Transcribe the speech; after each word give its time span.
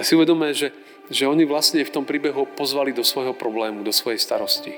A 0.00 0.02
si 0.02 0.16
uvedomíme, 0.16 0.56
že, 0.56 0.72
že 1.12 1.28
oni 1.28 1.44
vlastne 1.44 1.84
v 1.84 1.92
tom 1.92 2.08
príbehu 2.08 2.48
pozvali 2.56 2.96
do 2.96 3.04
svojho 3.04 3.36
problému, 3.36 3.84
do 3.84 3.92
svojej 3.92 4.16
starosti. 4.16 4.72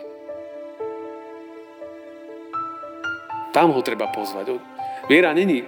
Tam 3.55 3.71
ho 3.71 3.79
treba 3.87 4.11
pozvať. 4.11 4.59
Viera 5.07 5.31
není 5.31 5.63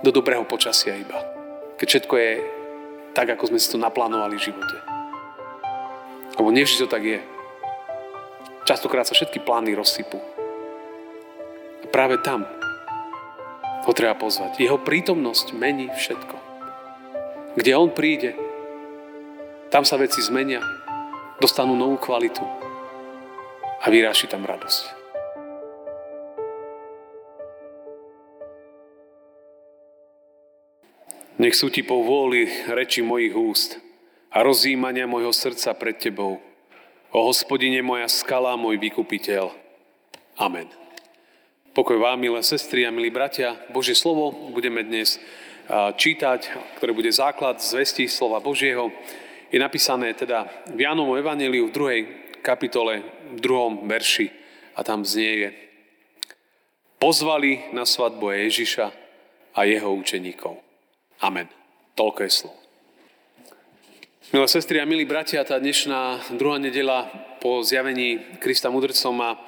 do 0.00 0.08
dobrého 0.08 0.48
počasia 0.48 0.96
iba. 0.96 1.20
Keď 1.76 1.86
všetko 1.86 2.14
je 2.16 2.32
tak, 3.12 3.28
ako 3.36 3.52
sme 3.52 3.60
si 3.60 3.68
to 3.68 3.76
naplánovali 3.76 4.40
v 4.40 4.48
živote. 4.48 4.76
Lebo 6.40 6.48
nevždy 6.48 6.80
to 6.80 6.88
tak 6.88 7.04
je. 7.04 7.20
Častokrát 8.64 9.04
sa 9.04 9.12
všetky 9.12 9.44
plány 9.44 9.76
rozsypú. 9.76 10.16
A 11.84 11.86
práve 11.92 12.16
tam 12.24 12.48
ho 13.84 13.92
treba 13.92 14.16
pozvať. 14.16 14.56
Jeho 14.56 14.80
prítomnosť 14.80 15.52
mení 15.52 15.92
všetko. 15.92 16.36
Kde 17.60 17.72
on 17.76 17.90
príde, 17.92 18.38
tam 19.70 19.86
sa 19.86 19.94
veci 19.94 20.18
zmenia, 20.18 20.58
dostanú 21.38 21.78
novú 21.78 21.94
kvalitu 22.02 22.42
a 23.80 23.86
vyráši 23.86 24.26
tam 24.26 24.42
radosť. 24.42 24.98
Nech 31.40 31.56
sú 31.56 31.72
ti 31.72 31.80
po 31.80 32.04
vôli 32.04 32.50
reči 32.68 33.00
mojich 33.00 33.32
úst 33.32 33.70
a 34.28 34.44
rozjímania 34.44 35.08
mojho 35.08 35.32
srdca 35.32 35.72
pred 35.72 35.96
tebou. 35.96 36.36
O 37.14 37.24
hospodine 37.24 37.80
moja 37.80 38.10
skala, 38.12 38.60
môj 38.60 38.76
vykupiteľ. 38.76 39.48
Amen. 40.36 40.68
Pokoj 41.72 41.96
vám, 41.96 42.20
milé 42.20 42.42
sestry 42.44 42.84
a 42.84 42.92
milí 42.92 43.08
bratia. 43.08 43.56
Božie 43.72 43.94
slovo 43.96 44.34
budeme 44.52 44.84
dnes 44.84 45.16
čítať, 45.70 46.50
ktoré 46.76 46.90
bude 46.92 47.08
základ 47.14 47.62
zvesti 47.62 48.10
slova 48.10 48.42
Božieho 48.42 48.92
je 49.50 49.58
napísané 49.58 50.14
teda 50.14 50.46
v 50.70 50.86
Jánovom 50.86 51.18
Evangeliu 51.18 51.68
v 51.68 51.74
druhej 51.74 52.00
kapitole, 52.40 53.02
v 53.34 53.38
druhom 53.42 53.84
verši 53.84 54.30
a 54.78 54.86
tam 54.86 55.04
znie 55.04 55.32
je 55.36 55.50
Pozvali 57.00 57.72
na 57.72 57.88
svadbu 57.88 58.28
Ježiša 58.28 58.92
a 59.56 59.64
jeho 59.64 59.88
učeníkov. 59.96 60.60
Amen. 61.24 61.48
Toľko 61.96 62.20
je 62.28 62.30
slov. 62.44 62.56
Milé 64.36 64.44
sestry 64.44 64.84
a 64.84 64.86
milí 64.86 65.08
bratia, 65.08 65.40
tá 65.48 65.56
dnešná 65.56 66.20
druhá 66.36 66.60
nedela 66.60 67.08
po 67.40 67.64
zjavení 67.64 68.20
Krista 68.36 68.68
mudrcom 68.68 69.16
má, 69.16 69.40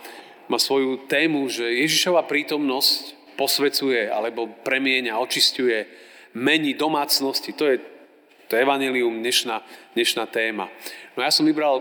má 0.48 0.56
svoju 0.56 1.04
tému, 1.12 1.44
že 1.52 1.68
Ježišova 1.84 2.24
prítomnosť 2.24 3.36
posvecuje 3.36 4.08
alebo 4.08 4.48
premieňa, 4.64 5.20
očistuje, 5.20 5.84
mení 6.32 6.72
domácnosti. 6.72 7.52
To 7.52 7.68
je 7.68 7.84
to 8.52 8.60
je 8.60 8.68
evanelium, 8.68 9.24
dnešná, 9.24 9.64
dnešná 9.96 10.28
téma. 10.28 10.68
No 11.16 11.24
ja 11.24 11.32
som 11.32 11.48
vybral 11.48 11.80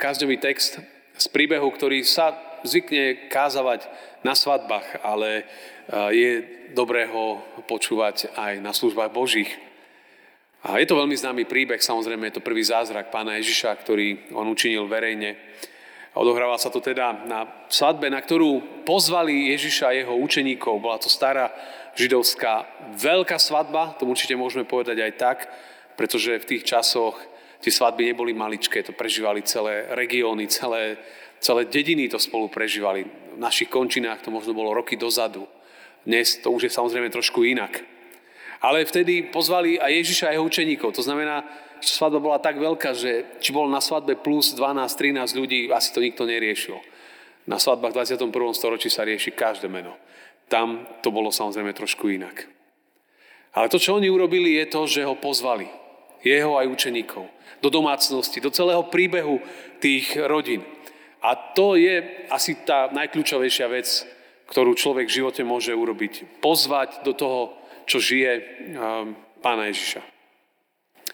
každový 0.00 0.40
text 0.40 0.80
z 1.12 1.26
príbehu, 1.28 1.68
ktorý 1.68 2.00
sa 2.08 2.32
zvykne 2.64 3.28
kázavať 3.28 3.84
na 4.24 4.32
svadbách, 4.32 5.04
ale 5.04 5.44
je 6.16 6.40
dobré 6.72 7.04
ho 7.04 7.44
počúvať 7.68 8.32
aj 8.32 8.64
na 8.64 8.72
službách 8.72 9.12
Božích. 9.12 9.60
A 10.64 10.80
je 10.80 10.88
to 10.88 10.96
veľmi 10.96 11.12
známy 11.12 11.44
príbeh, 11.44 11.84
samozrejme 11.84 12.32
je 12.32 12.40
to 12.40 12.48
prvý 12.48 12.64
zázrak 12.64 13.12
pána 13.12 13.36
Ježiša, 13.36 13.76
ktorý 13.84 14.32
on 14.32 14.48
učinil 14.48 14.88
verejne. 14.88 15.36
Odohrával 16.16 16.56
sa 16.56 16.72
to 16.72 16.80
teda 16.80 17.28
na 17.28 17.44
svadbe, 17.68 18.08
na 18.08 18.24
ktorú 18.24 18.88
pozvali 18.88 19.52
Ježiša 19.52 19.92
a 19.92 19.96
jeho 20.00 20.16
učeníkov. 20.16 20.80
Bola 20.80 20.96
to 20.96 21.12
stará 21.12 21.52
židovská 21.92 22.64
veľká 22.96 23.36
svadba, 23.36 24.00
to 24.00 24.08
určite 24.08 24.32
môžeme 24.32 24.64
povedať 24.64 24.96
aj 25.04 25.12
tak, 25.20 25.38
pretože 25.96 26.38
v 26.38 26.48
tých 26.56 26.62
časoch 26.68 27.16
tie 27.60 27.72
svadby 27.72 28.12
neboli 28.12 28.36
maličké, 28.36 28.84
to 28.84 28.92
prežívali 28.92 29.42
celé 29.42 29.88
regióny, 29.96 30.46
celé, 30.46 31.00
celé 31.40 31.64
dediny 31.64 32.08
to 32.08 32.20
spolu 32.20 32.48
prežívali. 32.52 33.08
V 33.36 33.40
našich 33.40 33.68
končinách 33.72 34.22
to 34.22 34.30
možno 34.30 34.52
bolo 34.52 34.76
roky 34.76 34.96
dozadu. 34.96 35.48
Dnes 36.06 36.38
to 36.38 36.52
už 36.52 36.68
je 36.68 36.72
samozrejme 36.72 37.10
trošku 37.10 37.42
inak. 37.42 37.82
Ale 38.62 38.86
vtedy 38.86 39.28
pozvali 39.28 39.76
aj 39.76 39.92
Ježiša 39.92 40.24
a 40.30 40.34
jeho 40.36 40.46
učeníkov. 40.46 40.96
To 40.96 41.02
znamená, 41.04 41.44
že 41.82 41.92
svadba 41.92 42.22
bola 42.22 42.38
tak 42.40 42.56
veľká, 42.56 42.96
že 42.96 43.26
či 43.42 43.52
bolo 43.52 43.68
na 43.68 43.84
svadbe 43.84 44.16
plus 44.16 44.56
12-13 44.56 45.36
ľudí, 45.36 45.68
asi 45.68 45.92
to 45.92 46.00
nikto 46.00 46.24
neriešil. 46.24 46.80
Na 47.46 47.60
svadbách 47.60 47.92
v 47.92 48.16
21. 48.16 48.32
storočí 48.56 48.88
sa 48.88 49.04
rieši 49.04 49.36
každé 49.36 49.68
meno. 49.68 49.94
Tam 50.48 50.88
to 51.04 51.12
bolo 51.12 51.28
samozrejme 51.28 51.76
trošku 51.76 52.08
inak. 52.10 52.48
Ale 53.52 53.68
to, 53.68 53.80
čo 53.80 53.96
oni 53.96 54.08
urobili, 54.08 54.56
je 54.60 54.66
to, 54.72 54.80
že 54.88 55.04
ho 55.04 55.14
pozvali 55.14 55.68
jeho 56.26 56.58
aj 56.58 56.66
učeníkov, 56.66 57.24
do 57.62 57.68
domácnosti, 57.70 58.42
do 58.42 58.50
celého 58.50 58.82
príbehu 58.90 59.38
tých 59.78 60.18
rodín. 60.26 60.66
A 61.22 61.34
to 61.34 61.78
je 61.78 62.26
asi 62.30 62.58
tá 62.66 62.90
najkľúčovejšia 62.90 63.66
vec, 63.70 63.88
ktorú 64.46 64.78
človek 64.78 65.10
v 65.10 65.16
živote 65.22 65.42
môže 65.42 65.74
urobiť. 65.74 66.42
Pozvať 66.42 67.02
do 67.02 67.14
toho, 67.14 67.40
čo 67.86 67.98
žije 67.98 68.32
um, 68.38 69.14
pána 69.42 69.70
Ježiša. 69.70 70.02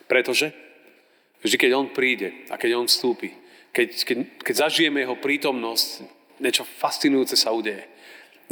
Pretože 0.08 0.52
vždy, 1.40 1.56
keď 1.56 1.70
on 1.72 1.88
príde 1.92 2.44
a 2.52 2.60
keď 2.60 2.76
on 2.76 2.86
vstúpi, 2.88 3.32
keď, 3.72 3.88
keď, 4.04 4.16
keď 4.44 4.54
zažijeme 4.68 5.00
jeho 5.00 5.16
prítomnosť, 5.16 6.04
niečo 6.44 6.68
fascinujúce 6.68 7.40
sa 7.40 7.56
udeje. 7.56 7.88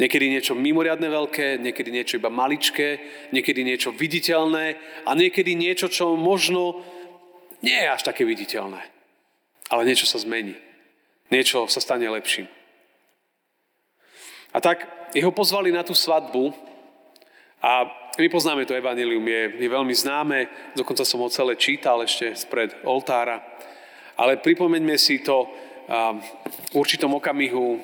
Niekedy 0.01 0.33
niečo 0.33 0.57
mimoriadne 0.57 1.13
veľké, 1.13 1.61
niekedy 1.61 1.93
niečo 1.93 2.17
iba 2.17 2.33
maličké, 2.33 3.05
niekedy 3.37 3.61
niečo 3.61 3.93
viditeľné 3.93 4.81
a 5.05 5.11
niekedy 5.13 5.53
niečo, 5.53 5.93
čo 5.93 6.17
možno 6.17 6.81
nie 7.61 7.77
je 7.77 7.89
až 7.93 8.01
také 8.09 8.25
viditeľné. 8.25 8.81
Ale 9.69 9.85
niečo 9.85 10.09
sa 10.09 10.17
zmení. 10.17 10.57
Niečo 11.29 11.69
sa 11.69 11.85
stane 11.85 12.09
lepším. 12.09 12.49
A 14.57 14.59
tak 14.65 14.89
jeho 15.13 15.31
pozvali 15.37 15.69
na 15.69 15.85
tú 15.85 15.93
svadbu 15.93 16.57
a 17.61 17.85
my 18.17 18.27
poznáme 18.33 18.65
to 18.65 18.73
evanilium, 18.73 19.23
je, 19.23 19.43
je 19.61 19.69
veľmi 19.69 19.93
známe, 19.93 20.49
dokonca 20.81 21.05
som 21.05 21.21
ho 21.21 21.29
celé 21.29 21.61
čítal 21.61 22.01
ešte 22.01 22.33
spred 22.35 22.73
oltára. 22.89 23.45
Ale 24.17 24.41
pripomeňme 24.41 24.97
si 24.97 25.21
to 25.21 25.45
v 25.93 26.73
určitom 26.73 27.21
okamihu 27.21 27.81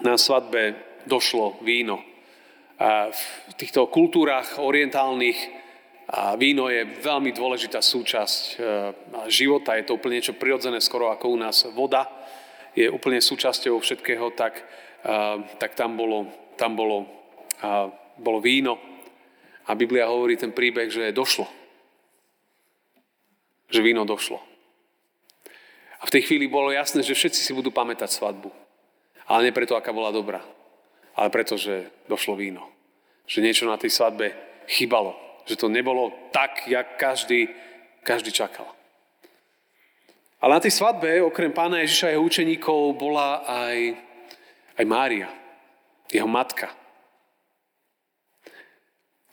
na 0.00 0.16
svadbe 0.20 0.85
došlo 1.06 1.62
víno. 1.62 2.02
V 2.76 3.52
týchto 3.56 3.88
kultúrach 3.88 4.60
orientálnych 4.60 5.38
a 6.06 6.38
víno 6.38 6.70
je 6.70 6.86
veľmi 7.02 7.34
dôležitá 7.34 7.82
súčasť 7.82 8.42
e, 8.54 8.56
života. 9.26 9.74
Je 9.74 9.90
to 9.90 9.98
úplne 9.98 10.22
niečo 10.22 10.38
prirodzené, 10.38 10.78
skoro 10.78 11.10
ako 11.10 11.34
u 11.34 11.38
nás 11.40 11.66
voda. 11.74 12.06
Je 12.78 12.86
úplne 12.86 13.18
súčasťou 13.18 13.74
všetkého, 13.82 14.30
tak, 14.36 14.62
tak 15.58 15.74
tam, 15.74 15.96
bolo, 15.98 16.30
tam 16.54 16.76
bolo, 16.76 17.10
bolo 18.20 18.38
víno. 18.38 18.78
A 19.66 19.74
Biblia 19.74 20.06
hovorí 20.06 20.38
ten 20.38 20.54
príbeh, 20.54 20.92
že 20.92 21.10
došlo. 21.10 21.48
Že 23.72 23.80
víno 23.82 24.06
došlo. 24.06 24.38
A 25.98 26.06
v 26.06 26.12
tej 26.12 26.30
chvíli 26.30 26.46
bolo 26.46 26.70
jasné, 26.70 27.02
že 27.02 27.18
všetci 27.18 27.40
si 27.40 27.56
budú 27.56 27.74
pamätať 27.74 28.12
svadbu. 28.12 28.52
Ale 29.26 29.48
nie 29.48 29.56
preto, 29.56 29.74
aká 29.74 29.90
bola 29.90 30.14
dobrá 30.14 30.44
ale 31.16 31.32
preto, 31.32 31.56
že 31.56 31.88
došlo 32.06 32.36
víno. 32.36 32.68
Že 33.24 33.42
niečo 33.42 33.64
na 33.64 33.80
tej 33.80 33.90
svadbe 33.90 34.36
chýbalo. 34.68 35.16
Že 35.48 35.56
to 35.56 35.66
nebolo 35.72 36.12
tak, 36.30 36.68
jak 36.68 37.00
každý, 37.00 37.48
každý 38.04 38.30
čakal. 38.30 38.68
Ale 40.44 40.60
na 40.60 40.60
tej 40.60 40.76
svadbe, 40.76 41.24
okrem 41.24 41.50
pána 41.50 41.80
Ježiša 41.80 42.12
a 42.12 42.14
jeho 42.14 42.22
učeníkov, 42.28 43.00
bola 43.00 43.42
aj, 43.48 43.96
aj 44.76 44.84
Mária, 44.84 45.32
jeho 46.12 46.28
matka. 46.28 46.68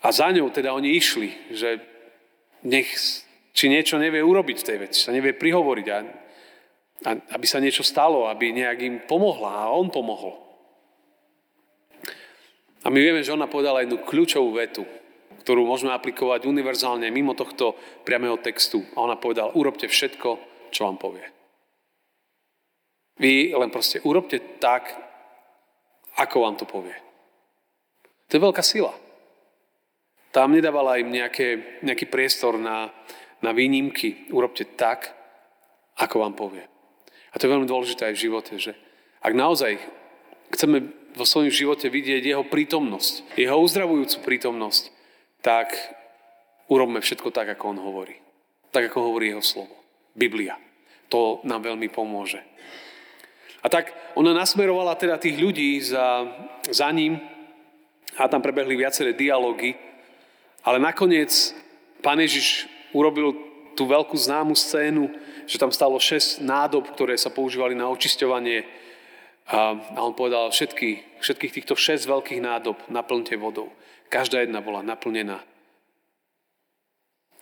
A 0.04 0.12
za 0.12 0.32
ňou 0.32 0.52
teda 0.52 0.72
oni 0.72 0.96
išli, 0.96 1.32
že 1.52 1.80
nech, 2.64 2.88
či 3.52 3.68
niečo 3.68 4.00
nevie 4.00 4.24
urobiť 4.24 4.58
v 4.64 4.68
tej 4.68 4.78
veci, 4.88 5.00
sa 5.00 5.12
nevie 5.12 5.36
prihovoriť, 5.36 5.88
a, 5.92 5.98
a, 6.00 7.12
aby 7.36 7.46
sa 7.48 7.64
niečo 7.64 7.84
stalo, 7.84 8.28
aby 8.28 8.56
nejak 8.56 8.80
im 8.84 8.96
pomohla 9.04 9.68
a 9.68 9.76
on 9.76 9.92
pomohol. 9.92 10.43
A 12.84 12.92
my 12.92 13.00
vieme, 13.00 13.24
že 13.24 13.32
ona 13.32 13.48
povedala 13.48 13.82
jednu 13.82 14.04
kľúčovú 14.04 14.52
vetu, 14.60 14.84
ktorú 15.44 15.64
môžeme 15.64 15.96
aplikovať 15.96 16.48
univerzálne 16.48 17.08
mimo 17.12 17.32
tohto 17.36 17.76
priamého 18.04 18.40
textu. 18.44 18.84
A 18.96 19.08
ona 19.08 19.16
povedala, 19.16 19.56
urobte 19.56 19.88
všetko, 19.88 20.30
čo 20.72 20.88
vám 20.88 21.00
povie. 21.00 21.24
Vy 23.20 23.56
len 23.56 23.72
proste 23.72 24.04
urobte 24.04 24.60
tak, 24.60 24.92
ako 26.20 26.36
vám 26.44 26.56
to 26.60 26.66
povie. 26.68 26.96
To 28.28 28.32
je 28.36 28.42
veľká 28.42 28.64
sila. 28.66 28.92
Tam 30.34 30.50
nedávala 30.50 30.98
im 30.98 31.14
nejaké, 31.14 31.80
nejaký 31.86 32.10
priestor 32.10 32.58
na, 32.58 32.90
na 33.40 33.54
výnimky. 33.54 34.34
Urobte 34.34 34.66
tak, 34.74 35.14
ako 36.02 36.26
vám 36.26 36.34
povie. 36.34 36.66
A 37.34 37.38
to 37.38 37.46
je 37.46 37.54
veľmi 37.54 37.70
dôležité 37.70 38.10
aj 38.10 38.16
v 38.18 38.24
živote, 38.26 38.54
že 38.58 38.74
ak 39.22 39.34
naozaj 39.38 39.78
chceme 40.58 41.03
vo 41.14 41.26
svojom 41.26 41.54
živote 41.54 41.90
vidieť 41.90 42.24
jeho 42.26 42.46
prítomnosť, 42.46 43.38
jeho 43.38 43.58
uzdravujúcu 43.62 44.18
prítomnosť, 44.26 44.90
tak 45.46 45.74
urobme 46.70 47.02
všetko 47.02 47.30
tak, 47.30 47.54
ako 47.54 47.78
on 47.78 47.80
hovorí. 47.82 48.16
Tak 48.74 48.90
ako 48.90 49.14
hovorí 49.14 49.30
jeho 49.34 49.46
slovo. 49.46 49.74
Biblia. 50.18 50.58
To 51.14 51.42
nám 51.46 51.70
veľmi 51.70 51.94
pomôže. 51.94 52.42
A 53.64 53.70
tak 53.70 53.94
ona 54.18 54.34
nasmerovala 54.36 54.98
teda 55.00 55.22
tých 55.22 55.40
ľudí 55.40 55.80
za, 55.80 56.28
za 56.68 56.90
ním 56.92 57.22
a 58.18 58.28
tam 58.28 58.44
prebehli 58.44 58.76
viaceré 58.76 59.16
dialógy, 59.16 59.78
ale 60.66 60.78
nakoniec 60.82 61.32
pán 62.04 62.20
Ježiš 62.20 62.68
urobil 62.92 63.34
tú 63.74 63.90
veľkú 63.90 64.14
známu 64.14 64.54
scénu, 64.54 65.10
že 65.50 65.58
tam 65.58 65.74
stalo 65.74 65.98
6 65.98 66.44
nádob, 66.44 66.92
ktoré 66.94 67.18
sa 67.18 67.34
používali 67.34 67.74
na 67.74 67.90
očisťovanie 67.90 68.83
a, 69.48 69.76
a 69.76 70.00
on 70.00 70.16
povedal, 70.16 70.48
všetky, 70.52 71.20
všetkých 71.20 71.54
týchto 71.62 71.76
6 71.76 72.08
veľkých 72.08 72.40
nádob 72.40 72.80
naplňte 72.88 73.36
vodou. 73.36 73.72
Každá 74.08 74.40
jedna 74.40 74.64
bola 74.64 74.80
naplnená. 74.80 75.44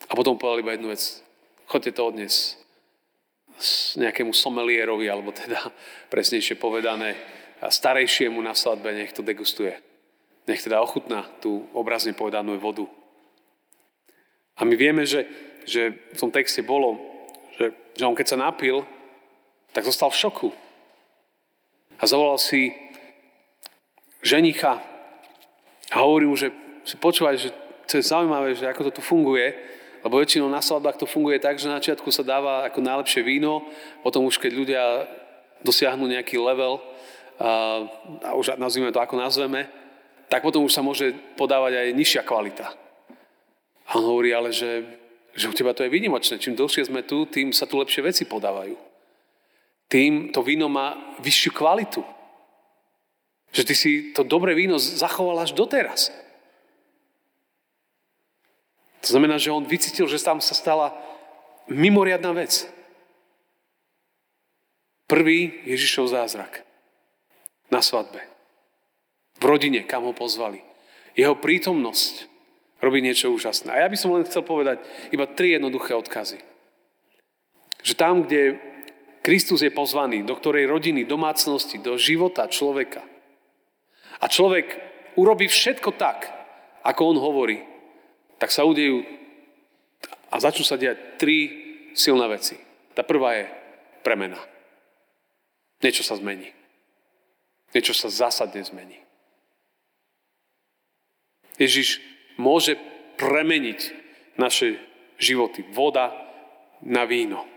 A 0.09 0.11
potom 0.17 0.39
povedal 0.39 0.65
iba 0.65 0.73
jednu 0.73 0.89
vec. 0.89 1.21
Chodte 1.69 1.93
to 1.93 2.01
odnes 2.09 2.57
nejakému 3.95 4.33
somelierovi, 4.33 5.05
alebo 5.05 5.29
teda 5.29 5.69
presnejšie 6.09 6.57
povedané, 6.57 7.13
starejšiemu 7.61 8.41
na 8.41 8.57
svadbe, 8.57 8.89
nech 8.89 9.13
to 9.13 9.21
degustuje. 9.21 9.77
Nech 10.49 10.65
teda 10.65 10.81
ochutná 10.81 11.29
tú 11.37 11.69
obrazne 11.77 12.17
povedanú 12.17 12.57
vodu. 12.57 12.89
A 14.57 14.65
my 14.65 14.73
vieme, 14.73 15.05
že, 15.05 15.29
že 15.69 15.93
v 15.93 16.17
tom 16.17 16.33
texte 16.33 16.65
bolo, 16.65 16.97
že, 17.61 17.69
že 17.93 18.03
on 18.09 18.17
keď 18.17 18.33
sa 18.33 18.41
napil, 18.41 18.81
tak 19.69 19.85
zostal 19.85 20.09
v 20.09 20.21
šoku. 20.25 20.49
A 22.01 22.09
zavolal 22.09 22.41
si 22.41 22.73
ženicha 24.25 24.81
a 25.93 25.95
hovorí 26.01 26.25
mu, 26.25 26.33
že 26.33 26.49
si 26.81 26.97
počúvaj, 26.97 27.37
že 27.37 27.49
to 27.85 28.01
je 28.01 28.09
zaujímavé, 28.09 28.57
že 28.57 28.65
ako 28.65 28.89
to 28.89 28.97
tu 28.97 29.01
funguje, 29.05 29.53
lebo 30.01 30.17
väčšinou 30.17 30.49
na 30.49 30.65
svadbách 30.65 30.97
to 30.97 31.05
funguje 31.05 31.37
tak, 31.37 31.61
že 31.61 31.69
na 31.69 31.77
začiatku 31.77 32.09
sa 32.09 32.25
dáva 32.25 32.65
ako 32.65 32.81
najlepšie 32.81 33.21
víno, 33.21 33.61
potom 34.01 34.25
už 34.25 34.41
keď 34.41 34.51
ľudia 34.57 34.83
dosiahnu 35.61 36.09
nejaký 36.09 36.41
level, 36.41 36.81
a, 37.37 37.85
a 38.25 38.31
už 38.33 38.57
nazvime 38.57 38.89
to 38.89 39.01
ako 39.01 39.17
nazveme, 39.17 39.69
tak 40.25 40.41
potom 40.41 40.65
už 40.65 40.73
sa 40.73 40.81
môže 40.81 41.13
podávať 41.37 41.85
aj 41.85 41.87
nižšia 41.93 42.21
kvalita. 42.25 42.73
A 43.89 43.99
on 43.99 44.05
hovorí 44.07 44.31
ale, 44.31 44.49
že, 44.55 44.85
že 45.35 45.49
u 45.49 45.53
teba 45.53 45.75
to 45.75 45.83
je 45.83 45.91
výnimočné. 45.91 46.39
Čím 46.39 46.55
dlhšie 46.55 46.87
sme 46.87 47.03
tu, 47.03 47.27
tým 47.27 47.51
sa 47.51 47.67
tu 47.67 47.75
lepšie 47.77 48.01
veci 48.01 48.23
podávajú. 48.23 48.90
Tým 49.91 50.31
to 50.31 50.39
víno 50.39 50.71
má 50.71 50.95
vyššiu 51.19 51.51
kvalitu. 51.51 51.99
Že 53.51 53.63
ty 53.67 53.73
si 53.75 53.91
to 54.15 54.23
dobré 54.23 54.55
víno 54.55 54.79
zachoval 54.79 55.43
až 55.43 55.51
doteraz. 55.51 56.15
To 59.03 59.07
znamená, 59.11 59.35
že 59.35 59.51
on 59.51 59.67
vycítil, 59.67 60.07
že 60.07 60.23
tam 60.23 60.39
sa 60.39 60.55
stala 60.55 60.95
mimoriadná 61.67 62.31
vec. 62.31 62.63
Prvý 65.11 65.59
Ježišov 65.67 66.15
zázrak 66.15 66.63
na 67.67 67.83
svadbe. 67.83 68.23
V 69.35 69.43
rodine, 69.43 69.83
kam 69.83 70.07
ho 70.07 70.15
pozvali. 70.15 70.63
Jeho 71.19 71.35
prítomnosť 71.35 72.31
robí 72.79 73.03
niečo 73.03 73.27
úžasné. 73.35 73.75
A 73.75 73.83
ja 73.83 73.91
by 73.91 73.97
som 73.99 74.15
len 74.15 74.23
chcel 74.23 74.39
povedať 74.39 74.79
iba 75.11 75.27
tri 75.27 75.51
jednoduché 75.59 75.91
odkazy. 75.99 76.39
Že 77.83 77.93
tam, 77.99 78.23
kde 78.23 78.70
Kristus 79.21 79.61
je 79.61 79.69
pozvaný, 79.69 80.25
do 80.25 80.33
ktorej 80.33 80.65
rodiny, 80.65 81.05
domácnosti, 81.05 81.77
do 81.77 81.93
života 81.97 82.49
človeka. 82.49 83.05
A 84.21 84.25
človek 84.25 84.65
urobí 85.13 85.45
všetko 85.45 85.93
tak, 85.93 86.25
ako 86.81 87.01
on 87.13 87.17
hovorí, 87.21 87.61
tak 88.41 88.49
sa 88.49 88.65
udejú 88.65 89.05
a 90.33 90.35
začnú 90.41 90.65
sa 90.65 90.79
diať 90.79 91.21
tri 91.21 91.37
silné 91.93 92.25
veci. 92.25 92.57
Tá 92.97 93.05
prvá 93.05 93.37
je 93.37 93.45
premena. 94.01 94.41
Niečo 95.85 96.01
sa 96.01 96.17
zmení. 96.17 96.49
Niečo 97.77 97.93
sa 97.93 98.09
zásadne 98.09 98.65
zmení. 98.65 98.97
Ježiš 101.61 102.01
môže 102.41 102.79
premeniť 103.21 103.93
naše 104.39 104.81
životy. 105.21 105.61
Voda 105.69 106.09
na 106.81 107.05
víno. 107.05 107.50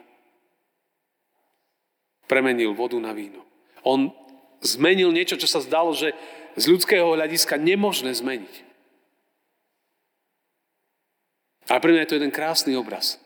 Premenil 2.35 2.75
vodu 2.75 2.99
na 2.99 3.15
víno. 3.15 3.47
On 3.87 4.11
zmenil 4.59 5.15
niečo, 5.15 5.39
čo 5.39 5.47
sa 5.47 5.63
zdalo, 5.63 5.95
že 5.95 6.11
z 6.59 6.67
ľudského 6.67 7.15
hľadiska 7.15 7.55
nemožné 7.63 8.11
zmeniť. 8.11 8.55
A 11.71 11.79
pre 11.79 11.95
mňa 11.95 12.03
je 12.03 12.11
to 12.11 12.19
jeden 12.19 12.35
krásny 12.35 12.75
obraz. 12.75 13.23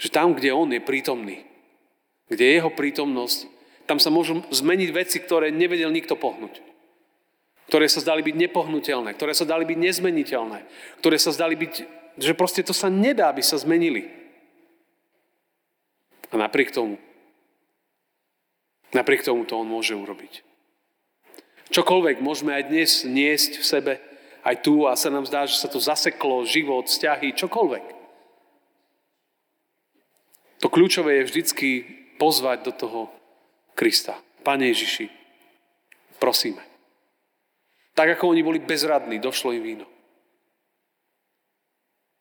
Že 0.00 0.08
tam, 0.08 0.32
kde 0.32 0.56
on 0.56 0.72
je 0.72 0.80
prítomný, 0.80 1.44
kde 2.32 2.48
je 2.48 2.56
jeho 2.56 2.72
prítomnosť, 2.72 3.44
tam 3.84 4.00
sa 4.00 4.08
môžu 4.08 4.40
zmeniť 4.48 4.88
veci, 4.88 5.20
ktoré 5.20 5.52
nevedel 5.52 5.92
nikto 5.92 6.16
pohnúť. 6.16 6.64
Ktoré 7.68 7.92
sa 7.92 8.00
zdali 8.00 8.24
byť 8.24 8.40
nepohnutelné, 8.40 9.12
ktoré 9.20 9.36
sa 9.36 9.44
zdali 9.44 9.68
byť 9.68 9.78
nezmeniteľné, 9.78 10.64
ktoré 11.04 11.20
sa 11.20 11.28
zdali 11.28 11.60
byť, 11.60 11.72
že 12.16 12.32
proste 12.32 12.64
to 12.64 12.72
sa 12.72 12.88
nedá, 12.88 13.28
aby 13.28 13.44
sa 13.44 13.60
zmenili. 13.60 14.08
A 16.32 16.40
napriek 16.40 16.72
tomu, 16.72 16.96
napriek 18.94 19.26
tomu 19.26 19.48
to 19.48 19.58
on 19.58 19.66
môže 19.66 19.94
urobiť. 19.94 20.42
Čokoľvek 21.74 22.22
môžeme 22.22 22.54
aj 22.54 22.70
dnes 22.70 22.90
niesť 23.02 23.58
v 23.58 23.64
sebe, 23.66 23.92
aj 24.46 24.62
tu 24.62 24.86
a 24.86 24.94
sa 24.94 25.10
nám 25.10 25.26
zdá, 25.26 25.42
že 25.50 25.58
sa 25.58 25.66
to 25.66 25.82
zaseklo, 25.82 26.46
život, 26.46 26.86
vzťahy, 26.86 27.34
čokoľvek. 27.34 27.84
To 30.62 30.70
kľúčové 30.70 31.20
je 31.20 31.26
vždycky 31.26 31.68
pozvať 32.16 32.70
do 32.70 32.72
toho 32.72 33.00
Krista. 33.74 34.16
Pane 34.46 34.70
Ježiši, 34.72 35.10
prosíme. 36.22 36.62
Tak 37.92 38.16
ako 38.16 38.30
oni 38.30 38.46
boli 38.46 38.62
bezradní, 38.62 39.18
došlo 39.18 39.52
im 39.52 39.64
víno. 39.64 39.86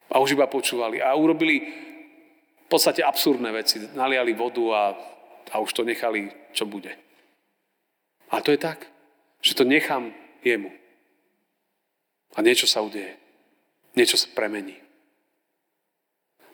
A 0.10 0.20
už 0.20 0.34
iba 0.34 0.48
počúvali. 0.48 1.04
A 1.04 1.14
urobili 1.14 1.62
v 2.66 2.68
podstate 2.68 3.04
absurdné 3.04 3.52
veci. 3.52 3.84
Naliali 3.94 4.34
vodu 4.34 4.66
a, 4.72 4.84
a 5.52 5.60
už 5.60 5.74
to 5.74 5.84
nechali, 5.84 6.32
čo 6.54 6.66
bude. 6.66 6.94
A 8.34 8.42
to 8.42 8.52
je 8.52 8.60
tak, 8.60 8.90
že 9.42 9.54
to 9.54 9.64
nechám 9.64 10.14
jemu. 10.42 10.74
A 12.36 12.42
niečo 12.42 12.66
sa 12.66 12.82
udeje. 12.82 13.16
Niečo 13.96 14.20
sa 14.20 14.28
premení. 14.34 14.76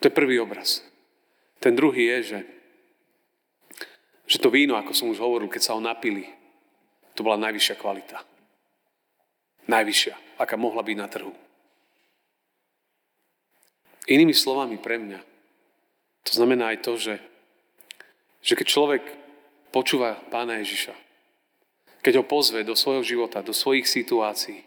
To 0.02 0.10
je 0.10 0.14
prvý 0.14 0.38
obraz. 0.42 0.86
Ten 1.62 1.78
druhý 1.78 2.10
je, 2.18 2.20
že, 2.24 2.40
že 4.26 4.38
to 4.42 4.50
víno, 4.50 4.78
ako 4.78 4.94
som 4.94 5.10
už 5.10 5.22
hovoril, 5.22 5.50
keď 5.50 5.62
sa 5.62 5.74
ho 5.78 5.82
napili, 5.82 6.26
to 7.14 7.22
bola 7.22 7.38
najvyššia 7.38 7.76
kvalita. 7.78 8.18
Najvyššia, 9.70 10.42
aká 10.42 10.58
mohla 10.58 10.82
byť 10.82 10.98
na 10.98 11.08
trhu. 11.08 11.34
Inými 14.10 14.34
slovami 14.34 14.82
pre 14.82 14.98
mňa, 14.98 15.22
to 16.26 16.32
znamená 16.34 16.74
aj 16.74 16.82
to, 16.82 16.98
že, 16.98 17.14
že 18.42 18.58
keď 18.58 18.68
človek 18.68 19.04
počúva 19.70 20.18
pána 20.34 20.60
Ježiša, 20.60 20.94
keď 22.02 22.22
ho 22.22 22.26
pozve 22.26 22.66
do 22.66 22.74
svojho 22.74 23.06
života, 23.06 23.46
do 23.46 23.54
svojich 23.54 23.86
situácií, 23.86 24.66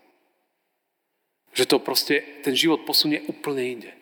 že 1.54 1.66
to 1.66 1.82
proste 1.82 2.42
ten 2.42 2.54
život 2.54 2.82
posunie 2.82 3.22
úplne 3.30 3.62
inde. 3.62 3.92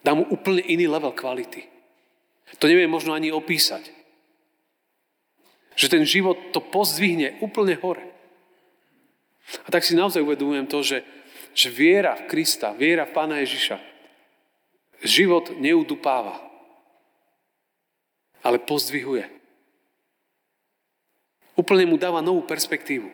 Dá 0.00 0.16
mu 0.16 0.24
úplne 0.32 0.64
iný 0.64 0.88
level 0.88 1.12
kvality. 1.12 1.68
To 2.56 2.64
neviem 2.64 2.88
možno 2.88 3.12
ani 3.12 3.28
opísať. 3.28 3.92
Že 5.76 5.86
ten 6.00 6.04
život 6.08 6.36
to 6.56 6.64
pozdvihne 6.64 7.40
úplne 7.44 7.76
hore. 7.80 8.04
A 9.64 9.68
tak 9.68 9.84
si 9.84 9.92
naozaj 9.92 10.24
uvedomujem 10.24 10.66
to, 10.68 10.80
že, 10.80 11.04
že 11.52 11.68
viera 11.68 12.16
v 12.16 12.26
Krista, 12.32 12.72
viera 12.72 13.04
v 13.04 13.12
Pána 13.12 13.44
Ježiša, 13.44 13.76
život 15.04 15.52
neudupáva, 15.60 16.49
ale 18.40 18.58
pozdvihuje. 18.60 19.28
Úplne 21.56 21.84
mu 21.92 21.96
dáva 22.00 22.24
novú 22.24 22.40
perspektívu. 22.48 23.12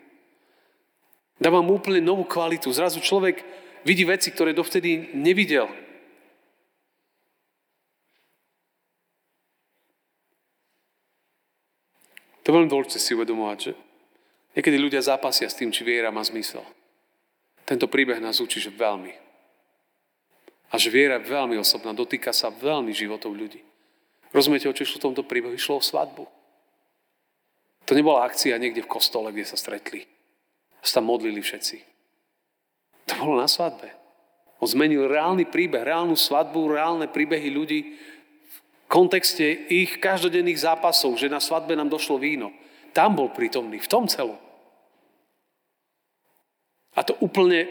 Dáva 1.37 1.61
mu 1.61 1.77
úplne 1.77 2.01
novú 2.01 2.25
kvalitu. 2.25 2.71
Zrazu 2.71 3.03
človek 3.03 3.43
vidí 3.85 4.07
veci, 4.07 4.31
ktoré 4.33 4.55
dovtedy 4.55 5.13
nevidel. 5.13 5.69
To 12.41 12.45
je 12.47 12.55
veľmi 12.55 12.71
dôležité 12.71 12.97
si 13.03 13.11
uvedomovať, 13.11 13.57
že 13.59 13.71
niekedy 14.55 14.79
ľudia 14.79 15.03
zápasia 15.03 15.51
s 15.51 15.59
tým, 15.59 15.67
či 15.67 15.83
viera 15.83 16.15
má 16.15 16.23
zmysel. 16.23 16.63
Tento 17.67 17.91
príbeh 17.91 18.23
nás 18.23 18.39
učí, 18.39 18.63
že 18.63 18.71
veľmi. 18.71 19.11
A 20.71 20.79
že 20.79 20.87
viera 20.87 21.19
je 21.19 21.27
veľmi 21.27 21.59
osobná, 21.59 21.91
dotýka 21.91 22.31
sa 22.31 22.47
veľmi 22.47 22.95
životov 22.95 23.35
ľudí. 23.35 23.59
Rozumiete, 24.35 24.67
o 24.67 24.75
čo 24.75 24.83
išlo 24.83 24.99
v 24.99 25.05
tomto 25.11 25.23
príbehu? 25.23 25.55
Išlo 25.55 25.79
o 25.79 25.83
svadbu. 25.83 26.27
To 27.87 27.91
nebola 27.95 28.27
akcia 28.27 28.59
niekde 28.59 28.83
v 28.83 28.91
kostole, 28.91 29.31
kde 29.31 29.47
sa 29.47 29.55
stretli 29.55 30.17
sa 30.87 31.03
tam 31.03 31.11
modlili 31.11 31.43
všetci. 31.43 31.77
To 33.11 33.13
bolo 33.19 33.43
na 33.43 33.51
svadbe. 33.51 33.91
On 34.63 34.67
zmenil 34.67 35.05
reálny 35.05 35.51
príbeh, 35.51 35.83
reálnu 35.83 36.17
svadbu, 36.17 36.79
reálne 36.79 37.11
príbehy 37.11 37.51
ľudí 37.51 37.79
kontexte 38.87 39.43
ich 39.67 39.99
každodenných 39.99 40.63
zápasov, 40.63 41.19
že 41.19 41.27
na 41.27 41.43
svadbe 41.43 41.75
nám 41.75 41.91
došlo 41.91 42.17
víno. 42.17 42.55
Tam 42.95 43.13
bol 43.13 43.29
prítomný, 43.29 43.77
v 43.77 43.91
tom 43.91 44.07
celom. 44.07 44.39
A 46.97 47.05
to 47.05 47.13
úplne 47.21 47.69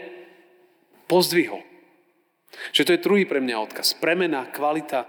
pozdvihol. 1.09 1.59
Že 2.71 2.85
to 2.85 2.93
je 2.95 3.03
druhý 3.03 3.23
pre 3.27 3.43
mňa 3.43 3.59
odkaz. 3.59 3.97
Premena, 3.99 4.47
kvalita. 4.47 5.03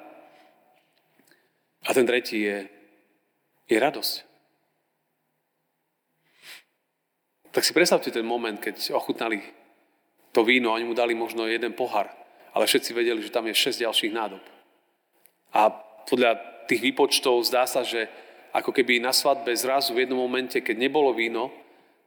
A 1.87 1.95
ten 1.95 2.07
tretí 2.07 2.43
je, 2.43 2.67
je 3.71 3.79
radosť. 3.79 4.15
Tak 7.55 7.63
si 7.65 7.73
predstavte 7.73 8.11
ten 8.11 8.27
moment, 8.27 8.59
keď 8.59 8.95
ochutnali 8.95 9.41
to 10.33 10.45
víno, 10.45 10.75
oni 10.75 10.85
mu 10.85 10.95
dali 10.95 11.15
možno 11.15 11.49
jeden 11.49 11.73
pohár, 11.73 12.11
ale 12.53 12.69
všetci 12.69 12.91
vedeli, 12.93 13.23
že 13.25 13.33
tam 13.33 13.47
je 13.49 13.57
šesť 13.57 13.89
ďalších 13.89 14.13
nádob. 14.13 14.43
A 15.57 15.73
podľa 16.05 16.37
tých 16.69 16.85
výpočtov 16.93 17.41
zdá 17.49 17.65
sa, 17.65 17.81
že 17.81 18.07
ako 18.53 18.73
keby 18.73 19.01
na 19.01 19.13
svadbe 19.13 19.53
zrazu 19.57 19.97
v 19.97 20.05
jednom 20.05 20.21
momente, 20.21 20.61
keď 20.61 20.77
nebolo 20.77 21.13
víno, 21.17 21.49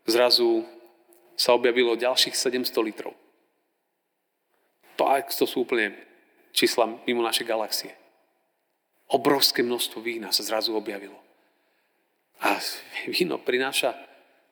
zrazu 0.06 0.66
sa 1.38 1.58
objavilo 1.58 1.98
ďalších 1.98 2.38
700 2.38 2.70
litrov. 2.86 3.14
To, 5.02 5.10
to 5.26 5.46
sú 5.50 5.66
úplne 5.66 5.98
čísla 6.54 6.86
mimo 7.10 7.26
našej 7.26 7.50
galaxie. 7.50 7.92
Obrovské 9.12 9.60
množstvo 9.60 10.00
vína 10.00 10.32
sa 10.32 10.40
zrazu 10.48 10.72
objavilo. 10.72 11.20
A 12.40 12.58
víno 13.12 13.36
prináša 13.38 13.92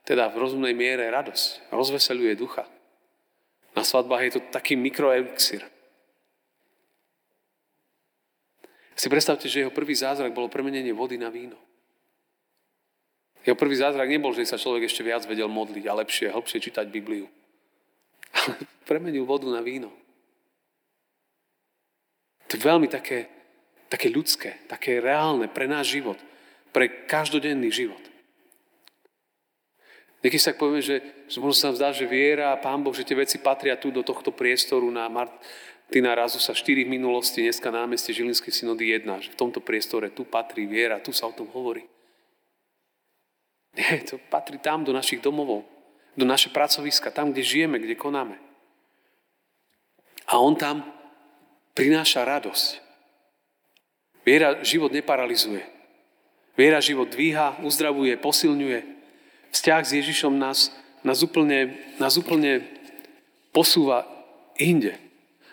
teda 0.04 0.28
v 0.28 0.42
rozumnej 0.42 0.76
miere 0.76 1.08
radosť. 1.08 1.72
Rozveseluje 1.72 2.36
ducha. 2.36 2.68
Na 3.72 3.88
svadbách 3.88 4.22
je 4.28 4.32
to 4.36 4.42
taký 4.52 4.76
mikroelixir. 4.76 5.64
Si 9.00 9.08
predstavte, 9.08 9.48
že 9.48 9.64
jeho 9.64 9.72
prvý 9.72 9.96
zázrak 9.96 10.36
bolo 10.36 10.52
premenenie 10.52 10.92
vody 10.92 11.16
na 11.16 11.32
víno. 11.32 11.56
Jeho 13.48 13.56
prvý 13.56 13.80
zázrak 13.80 14.12
nebol, 14.12 14.36
že 14.36 14.44
sa 14.44 14.60
človek 14.60 14.92
ešte 14.92 15.08
viac 15.08 15.24
vedel 15.24 15.48
modliť 15.48 15.88
a 15.88 15.98
lepšie, 16.04 16.36
hlbšie 16.36 16.60
čítať 16.60 16.92
Bibliu. 16.92 17.32
Ale 18.36 18.60
premenil 18.84 19.24
vodu 19.24 19.48
na 19.48 19.64
víno. 19.64 19.88
To 22.52 22.60
je 22.60 22.60
veľmi 22.60 22.92
také, 22.92 23.39
také 23.90 24.08
ľudské, 24.14 24.62
také 24.70 25.02
reálne 25.02 25.50
pre 25.50 25.66
náš 25.66 25.98
život, 25.98 26.18
pre 26.72 27.10
každodenný 27.10 27.74
život. 27.74 28.02
Niekedy 30.20 30.40
sa 30.40 30.52
tak 30.52 30.60
povieme, 30.60 30.84
že, 30.84 31.00
že 31.32 31.40
možno 31.40 31.56
sa 31.56 31.68
nám 31.72 31.78
zdá, 31.80 31.90
že 31.96 32.06
viera 32.06 32.52
a 32.52 32.60
Pán 32.60 32.84
Boh, 32.84 32.92
že 32.92 33.08
tie 33.08 33.16
veci 33.16 33.40
patria 33.40 33.80
tu 33.80 33.90
do 33.90 34.04
tohto 34.04 34.36
priestoru 34.36 34.92
na, 34.92 35.08
Mart, 35.08 35.32
Martina 35.90 36.14
sa 36.30 36.54
štyri 36.54 36.86
v 36.86 37.02
minulosti, 37.02 37.42
dneska 37.42 37.74
námestie 37.74 38.14
Žilinskej 38.14 38.54
synody 38.54 38.94
jedna, 38.94 39.18
že 39.26 39.34
v 39.34 39.42
tomto 39.42 39.58
priestore 39.58 40.14
tu 40.14 40.22
patrí 40.22 40.70
viera, 40.70 41.02
tu 41.02 41.10
sa 41.10 41.26
o 41.26 41.34
tom 41.34 41.50
hovorí. 41.50 41.82
Nie, 43.74 44.06
to 44.06 44.22
patrí 44.30 44.62
tam 44.62 44.86
do 44.86 44.94
našich 44.94 45.18
domovov, 45.18 45.66
do 46.14 46.30
naše 46.30 46.54
pracoviska, 46.54 47.10
tam, 47.10 47.34
kde 47.34 47.42
žijeme, 47.42 47.82
kde 47.82 47.98
konáme. 47.98 48.38
A 50.30 50.38
on 50.38 50.54
tam 50.54 50.86
prináša 51.74 52.22
radosť. 52.22 52.86
Viera 54.30 54.62
život 54.62 54.94
neparalizuje. 54.94 55.66
Viera 56.54 56.78
život 56.78 57.10
dvíha, 57.10 57.58
uzdravuje, 57.66 58.14
posilňuje. 58.22 58.86
Vzťah 59.50 59.82
s 59.82 59.92
Ježišom 59.98 60.38
nás, 60.38 60.70
nás, 61.02 61.26
úplne, 61.26 61.74
nás 61.98 62.14
úplne 62.14 62.62
posúva 63.50 64.06
inde. 64.54 64.94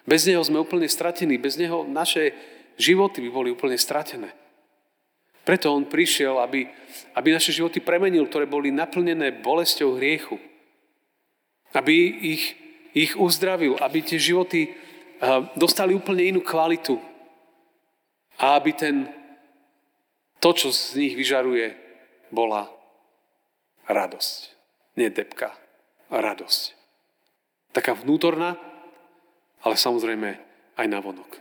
Bez 0.04 0.28
Neho 0.28 0.44
sme 0.44 0.60
úplne 0.60 0.84
stratení, 0.92 1.40
bez 1.40 1.56
Neho 1.56 1.88
naše 1.88 2.36
životy 2.76 3.24
by 3.24 3.30
boli 3.32 3.48
úplne 3.48 3.80
stratené. 3.80 4.28
Preto 5.48 5.72
On 5.72 5.88
prišiel, 5.88 6.36
aby, 6.36 6.68
aby 7.16 7.28
naše 7.32 7.56
životy 7.56 7.80
premenil, 7.80 8.28
ktoré 8.28 8.44
boli 8.44 8.68
naplnené 8.68 9.40
bolesťou 9.40 9.96
hriechu. 9.96 10.36
Aby 11.72 11.96
ich, 12.36 12.44
ich 12.92 13.16
uzdravil, 13.16 13.80
aby 13.80 14.04
tie 14.04 14.20
životy 14.20 14.68
dostali 15.56 15.96
úplne 15.96 16.28
inú 16.28 16.44
kvalitu. 16.44 17.15
A 18.36 18.60
aby 18.60 18.76
ten, 18.76 19.08
to, 20.40 20.52
čo 20.52 20.68
z 20.68 21.00
nich 21.00 21.14
vyžaruje, 21.16 21.72
bola 22.28 22.68
radosť. 23.88 24.40
Nie 24.96 25.08
depka, 25.08 25.56
radosť. 26.12 26.76
Taká 27.72 27.92
vnútorná, 27.96 28.56
ale 29.64 29.76
samozrejme 29.76 30.28
aj 30.76 30.86
na 30.88 31.00
vonok. 31.00 31.40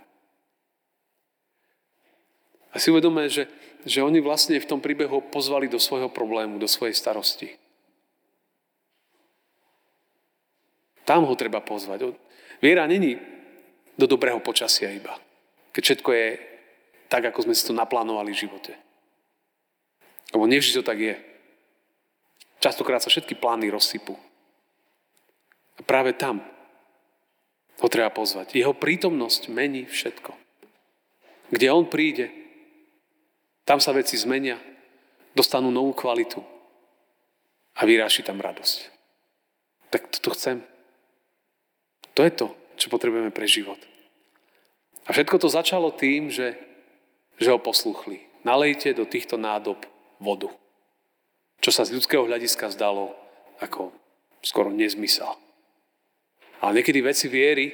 A 2.75 2.79
si 2.79 2.91
uvedomíme, 2.91 3.31
že, 3.31 3.47
že 3.87 4.03
oni 4.03 4.19
vlastne 4.19 4.59
v 4.59 4.67
tom 4.67 4.83
príbehu 4.83 5.31
pozvali 5.31 5.71
do 5.71 5.79
svojho 5.79 6.11
problému, 6.11 6.59
do 6.59 6.67
svojej 6.67 6.91
starosti. 6.91 7.55
Tam 11.07 11.23
ho 11.23 11.35
treba 11.39 11.63
pozvať. 11.63 12.17
Viera 12.59 12.83
není 12.89 13.15
do 13.95 14.09
dobrého 14.09 14.41
počasia 14.43 14.91
iba. 14.91 15.15
Keď 15.71 15.81
všetko 15.85 16.09
je 16.11 16.54
tak, 17.07 17.29
ako 17.29 17.45
sme 17.49 17.55
si 17.57 17.65
to 17.65 17.73
naplánovali 17.73 18.33
v 18.33 18.41
živote. 18.47 18.73
Lebo 20.33 20.49
nevždy 20.49 20.81
to 20.81 20.83
tak 20.83 20.99
je. 20.99 21.15
Častokrát 22.59 23.03
sa 23.03 23.13
všetky 23.13 23.37
plány 23.37 23.69
rozsypú. 23.69 24.17
A 25.75 25.81
práve 25.85 26.15
tam 26.17 26.41
ho 27.79 27.87
treba 27.91 28.09
pozvať. 28.09 28.55
Jeho 28.55 28.73
prítomnosť 28.73 29.51
mení 29.51 29.85
všetko. 29.85 30.31
Kde 31.51 31.67
on 31.69 31.85
príde, 31.85 32.31
tam 33.67 33.77
sa 33.77 33.93
veci 33.93 34.17
zmenia, 34.17 34.57
dostanú 35.35 35.69
novú 35.69 35.93
kvalitu 35.93 36.41
a 37.75 37.81
vyráši 37.83 38.23
tam 38.23 38.39
radosť. 38.39 38.77
Tak 39.91 40.01
toto 40.19 40.33
chcem. 40.33 40.63
To 42.15 42.23
je 42.23 42.31
to, 42.31 42.47
čo 42.79 42.87
potrebujeme 42.87 43.29
pre 43.35 43.45
život. 43.45 43.77
A 45.05 45.13
všetko 45.13 45.37
to 45.37 45.51
začalo 45.51 45.93
tým, 45.93 46.31
že, 46.31 46.55
že 47.39 47.51
ho 47.51 47.59
posluchli. 47.59 48.23
Nalejte 48.45 48.93
do 48.93 49.03
týchto 49.03 49.35
nádob 49.35 49.81
vodu. 50.21 50.51
Čo 51.59 51.71
sa 51.73 51.83
z 51.83 51.97
ľudského 51.97 52.23
hľadiska 52.23 52.71
zdalo 52.71 53.15
ako 53.59 53.89
skoro 54.45 54.69
nezmysel. 54.69 55.33
Ale 56.61 56.81
niekedy 56.81 57.01
veci 57.01 57.27
viery 57.27 57.73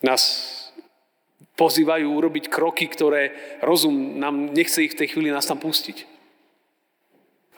nás 0.00 0.48
pozývajú 1.60 2.08
urobiť 2.08 2.48
kroky, 2.48 2.88
ktoré 2.88 3.36
rozum 3.60 4.16
nám 4.16 4.56
nechce 4.56 4.80
ich 4.80 4.96
v 4.96 5.04
tej 5.04 5.08
chvíli 5.12 5.28
nás 5.28 5.44
tam 5.44 5.60
pustiť. 5.60 6.08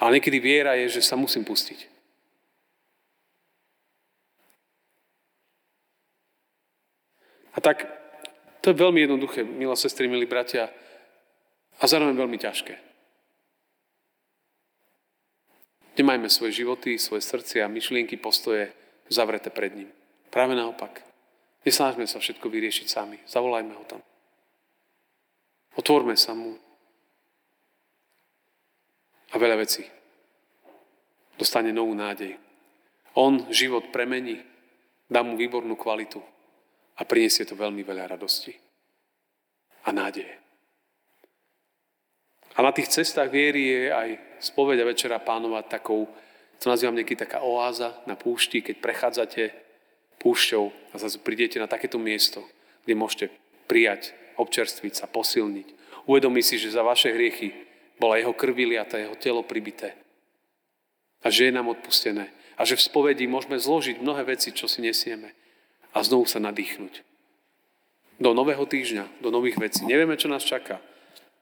Ale 0.02 0.18
niekedy 0.18 0.42
viera 0.42 0.74
je, 0.74 0.98
že 0.98 1.06
sa 1.06 1.14
musím 1.14 1.46
pustiť. 1.46 1.86
A 7.54 7.58
tak 7.62 8.01
to 8.62 8.70
je 8.70 8.78
veľmi 8.78 9.02
jednoduché, 9.02 9.42
milé 9.42 9.74
sestry, 9.74 10.06
milí 10.06 10.24
bratia, 10.30 10.70
a 11.82 11.84
zároveň 11.90 12.14
veľmi 12.14 12.38
ťažké. 12.38 12.74
Nemajme 15.98 16.30
svoje 16.30 16.62
životy, 16.62 16.94
svoje 16.96 17.26
srdcia, 17.26 17.66
myšlienky, 17.68 18.16
postoje 18.16 18.70
zavreté 19.10 19.50
pred 19.50 19.74
ním. 19.74 19.90
Práve 20.30 20.54
naopak. 20.54 21.02
Nesnážme 21.66 22.06
sa 22.06 22.22
všetko 22.22 22.48
vyriešiť 22.48 22.86
sami. 22.86 23.18
Zavolajme 23.26 23.72
ho 23.74 23.84
tam. 23.84 24.00
Otvorme 25.76 26.14
sa 26.16 26.32
mu. 26.32 26.56
A 29.32 29.36
veľa 29.36 29.58
vecí. 29.58 29.84
Dostane 31.36 31.74
novú 31.74 31.92
nádej. 31.92 32.38
On 33.18 33.42
život 33.52 33.90
premení, 33.92 34.40
dá 35.10 35.20
mu 35.20 35.36
výbornú 35.36 35.76
kvalitu 35.76 36.22
a 36.96 37.02
priniesie 37.04 37.48
to 37.48 37.56
veľmi 37.56 37.80
veľa 37.84 38.12
radosti 38.16 38.52
a 39.84 39.90
nádeje. 39.90 40.42
A 42.52 42.60
na 42.60 42.72
tých 42.72 42.92
cestách 42.92 43.32
viery 43.32 43.62
je 43.64 43.82
aj 43.88 44.08
spoveď 44.44 44.84
a 44.84 44.90
večera 44.92 45.24
pánova 45.24 45.64
takou 45.64 46.04
to 46.62 46.70
nazývam 46.70 46.94
niekedy 46.94 47.26
taká 47.26 47.42
oáza 47.42 47.98
na 48.06 48.14
púšti, 48.14 48.62
keď 48.62 48.78
prechádzate 48.78 49.50
púšťou 50.22 50.94
a 50.94 50.96
zase 51.02 51.18
prídete 51.18 51.58
na 51.58 51.66
takéto 51.66 51.98
miesto, 51.98 52.46
kde 52.86 52.94
môžete 52.94 53.26
prijať, 53.66 54.14
občerstviť 54.38 54.94
sa, 54.94 55.10
posilniť. 55.10 55.66
Uvedomiť 56.06 56.44
si, 56.46 56.56
že 56.62 56.70
za 56.70 56.86
vaše 56.86 57.10
hriechy 57.10 57.50
bola 57.98 58.14
jeho 58.14 58.30
krvi 58.30 58.70
liata, 58.70 59.02
jeho 59.02 59.18
telo 59.18 59.42
pribité. 59.42 59.98
A 61.26 61.34
že 61.34 61.50
je 61.50 61.52
nám 61.54 61.66
odpustené. 61.74 62.30
A 62.54 62.62
že 62.62 62.78
v 62.78 62.86
spovedi 62.86 63.26
môžeme 63.26 63.58
zložiť 63.58 63.98
mnohé 63.98 64.22
veci, 64.22 64.54
čo 64.54 64.70
si 64.70 64.86
nesieme. 64.86 65.34
A 65.92 65.98
znovu 66.00 66.24
sa 66.24 66.40
nadýchnuť. 66.40 67.04
Do 68.22 68.32
nového 68.32 68.64
týždňa, 68.64 69.20
do 69.20 69.28
nových 69.34 69.58
vecí. 69.58 69.82
Nevieme, 69.84 70.16
čo 70.16 70.30
nás 70.30 70.46
čaká, 70.46 70.78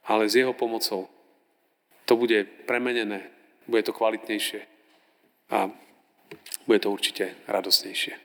ale 0.07 0.27
s 0.27 0.39
jeho 0.39 0.57
pomocou 0.57 1.11
to 2.09 2.19
bude 2.19 2.67
premenené, 2.67 3.31
bude 3.71 3.87
to 3.87 3.95
kvalitnejšie 3.95 4.67
a 5.55 5.71
bude 6.67 6.79
to 6.83 6.91
určite 6.91 7.39
radosnejšie. 7.47 8.19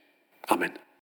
Amen. 0.50 0.85